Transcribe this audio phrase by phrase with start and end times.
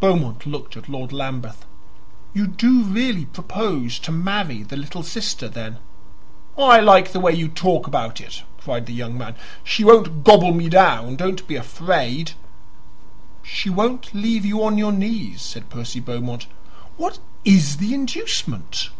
[0.00, 1.64] Beaumont looked at Lord Lambeth.
[2.34, 5.78] "You do really propose to marry the little sister, then?"
[6.58, 9.34] "I like the way you talk about it!" cried the young man.
[9.64, 12.32] "She won't gobble me down; don't be afraid."
[13.42, 16.46] "She won't leave you on your knees," said Percy Beaumont.
[16.98, 18.90] "What IS the inducement?"